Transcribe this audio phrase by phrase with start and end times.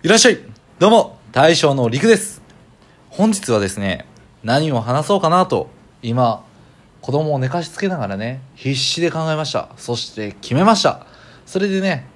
[0.00, 0.38] いらっしゃい。
[0.78, 2.40] どうも大将のりくです。
[3.10, 4.06] 本日はですね
[4.44, 5.70] 何を話そうかなと
[6.02, 6.44] 今
[7.00, 9.70] 子供を寝かしつけながらね必死で考えました。
[9.76, 11.04] そして決めました。
[11.46, 12.06] それでね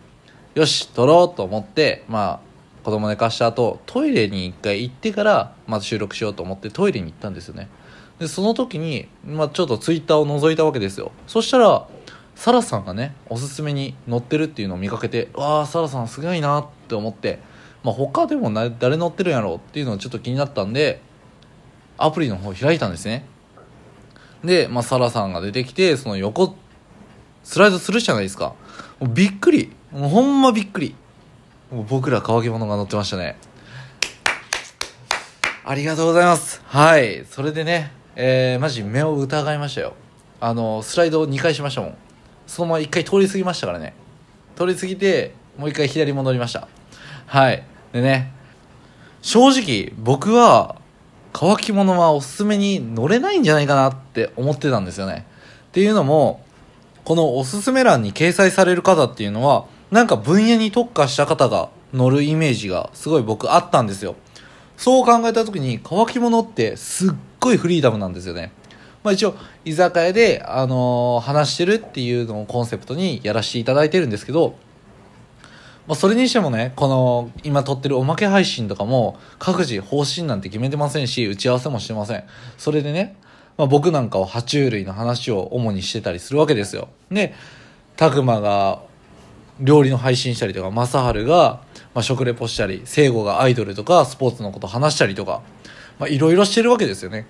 [0.54, 2.40] よし撮ろうと思ってまあ
[2.84, 7.68] 子供寝かした後トイレに一回行ってからまず収録しようと思ってトイレに行ったんですよね。
[8.20, 11.10] でその時に、まあ、ちょっとツイッターを覗いたわけですよ。
[11.26, 11.88] そしたら
[12.36, 17.50] サラさんがねおすすめに載ってるっていうのを見かけてわあサラさんすごいなって思って
[17.82, 21.00] まあ、他でもな誰乗ってるんやろうっていうのがちょっと気になったんで
[21.98, 23.24] アプリの方開いたんですね。
[24.44, 26.56] で、まあ、サラさんが出てきてその横
[27.44, 28.54] スライドするじゃないですか。
[29.00, 29.72] もうびっくり。
[29.90, 30.94] もうほんまびっくり。
[31.70, 33.36] もう僕ら乾き物が乗ってましたね。
[35.64, 36.62] ありがとうございます。
[36.66, 37.24] はい。
[37.24, 39.94] それでねえー、マジ目を疑いましたよ。
[40.40, 41.96] あのスライドを2回しましたもん。
[42.46, 43.94] そのまま1回通り過ぎましたからね。
[44.54, 46.68] 通り過ぎてもう1回左戻りました。
[47.26, 47.64] はい。
[47.92, 48.32] でね
[49.20, 50.76] 正直僕は
[51.32, 55.26] 乾き物はおすすめに乗れないんじゃないかなって思ってたんですよね。
[55.68, 56.44] っていうのも
[57.04, 64.16] このおすすめ欄に掲載される方っていうのはなんか分野に特化した方が乗るイメージがすごい僕あったんですよ。
[64.76, 68.52] そう考えた時に乾き物ってすっごいフリーダムなんですよね。
[69.04, 69.34] まあ一応
[69.64, 74.54] 居酒屋で、あのー、話してるっていうのをコンセプトにやらせていただいてるんですけど
[75.86, 82.24] まあ、それにしてもね、この、今撮ってるおまけ配信とかも、各自方針なんて決めてませんし、打ち合わせもしてません。
[82.56, 83.16] それでね、
[83.56, 86.88] まあ、僕なんかは爬虫類の話を主にしてたりするわけですよ。
[87.10, 87.34] で、
[87.96, 88.80] たくまが
[89.60, 91.60] 料理の配信したりとか、まさはるが、
[91.94, 95.42] まあ、食レポしたり、聖子がアイドルとか、スポーツのこと話したりとか、
[95.98, 97.26] まあ、いろいろしてるわけですよね。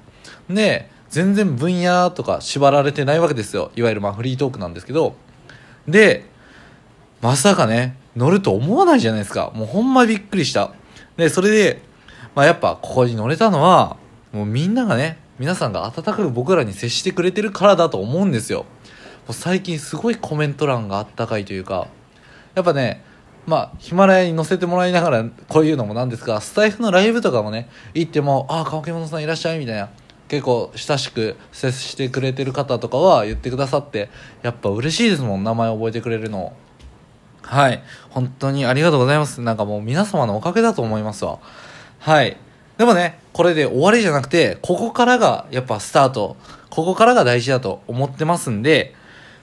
[0.49, 3.71] で、全然分野とか縛られてないわけですよ。
[3.77, 5.15] いわゆるまあフリートークなんですけど、
[5.87, 6.25] で、
[7.21, 9.53] まさかね、乗ると思わないじゃないですか。
[9.55, 10.73] もうほんまびっくりした。
[11.17, 11.83] で、それで、
[12.35, 13.97] まあやっぱここに乗れたのは、
[14.33, 18.61] もうみんながね、皆さんが温かく僕らに接してくれてるからだと思うんですよ。
[18.61, 18.67] も
[19.31, 21.89] う最近すごいコメント欄があったかいというか、
[22.55, 23.05] やっぱね、
[23.47, 29.91] まあ、ヒマラヤに乗せてもらいながらこういうのもなんですが、スタイフのライブとかもね、行っても、ああ、川けさんいらっしゃいみたいな、
[30.29, 34.11] 結構親しく接してくれてる方とかは言ってくださって、
[34.43, 36.53] やっぱ嬉しいですもん、名前覚えてくれるの。
[37.43, 37.83] はい。
[38.11, 39.41] 本当にありがとうございます。
[39.41, 41.39] なんかもう皆様のおかげだと思いますわ。
[41.99, 42.37] はい。
[42.79, 46.37] でもね、これで終わりじゃなくて、ここからがやっぱスタート。
[46.71, 48.95] ここからが大事だと思ってますんで、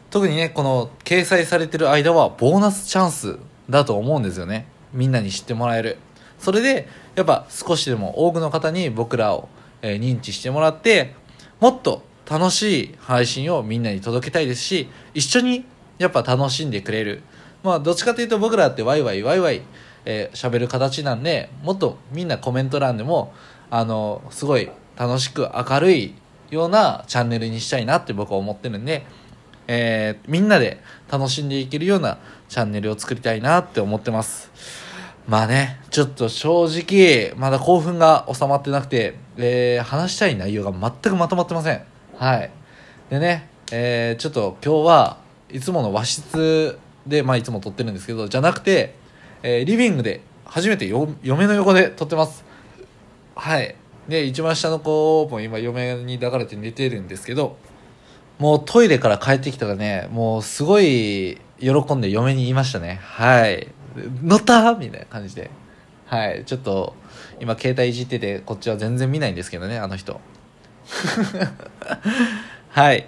[0.10, 3.38] 特にね、この掲載されてる間はボーナスチャンス
[3.70, 4.66] だと思うんですよね。
[4.94, 5.98] みんなに知ってもらえる。
[6.40, 9.50] それで、やっぱ少しでも多くの方に僕らを、
[9.82, 11.14] え、認知してもらって、
[11.60, 15.66] もっと楽しい配信をみんなに届けたいですし、一緒に
[15.98, 17.22] やっぱ楽しんでくれる。
[17.64, 19.62] まあどっちかというと僕らってワイワイワイワイ
[20.06, 23.34] えー、喋る形なんでもっとみんなコメント欄でも
[23.70, 26.16] あのすごい楽しく明るい
[26.50, 29.06] ようなチャンネルにしたいなって僕は思ってるんで、
[29.68, 30.82] えー、みんなで
[31.12, 34.52] 楽しんでいけるようなチャンネルを作りたいなって思ってます。
[35.28, 41.84] まあねちょっと正直まだ興奮が収まってなくて、えー、話したい内容が全くまとまってません。
[42.18, 42.50] はい。
[43.12, 45.18] でね、えー、ちょっと今日は
[45.52, 48.96] いつもの和室で、まあ、いつも撮ってるんですけどじゃなくて、
[49.44, 52.46] えー、リビングで初めて嫁の横で撮ってます。
[53.36, 53.76] はい。
[54.08, 57.58] で一番下の子も今嫁に抱かれて寝てるんですけど
[58.40, 63.00] もうトイレから帰ってきたらねもうすごい喜んで嫁に言いましたね。
[63.04, 63.68] はい。
[64.24, 65.52] 乗ったみたいな感じで。
[66.06, 66.44] はい。
[66.46, 66.96] ちょっと
[67.40, 70.20] 今携帯いじっててこっちは全然見ないんですけどねあの人。
[72.70, 73.08] はい。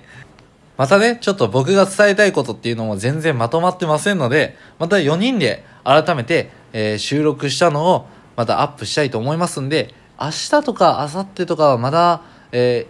[0.82, 12.88] またね、ちょっと僕が伝えたいことっていうのも全然まとまってませんので、また4人で改めて、えー、収録したのをまたアップしたいと思いますんで、明日とか明後日とかはまだ、え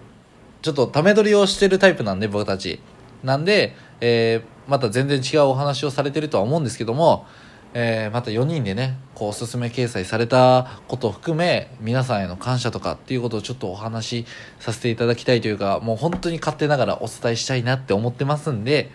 [0.62, 2.80] ー、ちょっとため撮りをしてるタイプなんで、僕たち。
[3.26, 7.26] なんで、えー、また全然違うお話をされてるとは思うんですけども、
[7.74, 14.26] えー、また4人でねこうおすすめ掲載されたことを含め皆さんへの感謝とかっていうことをちょっとお話し
[14.60, 18.92] させていただきたいというかもう本当に勝手ながらお伝えしたいなって思ってますんで、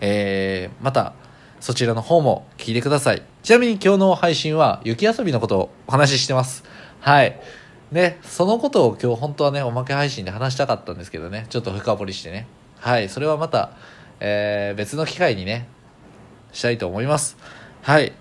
[0.00, 1.14] えー、また
[1.60, 3.22] そちらの方も聞いてください。
[3.42, 6.64] ちなみに今日の配信は雪遊びのことをお話ししてます。
[7.00, 7.40] はい。
[7.90, 12.46] ねそのことを今日本当はねおまけ配信で話したかったんですけどねちょっと深掘りしてね。
[12.78, 13.08] はい。
[13.08, 13.72] それはまた、
[14.20, 15.68] えー、別の機会にね
[16.52, 17.36] したいと思います。
[17.86, 18.12] はい。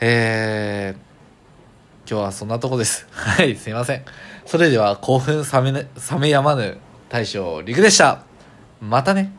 [0.00, 3.06] えー、今日はそんなとこです。
[3.14, 4.02] はい、すいません。
[4.44, 5.86] それでは興奮冷め、冷
[6.18, 6.78] めやまぬ
[7.08, 8.24] 大将陸でした。
[8.80, 9.30] またね。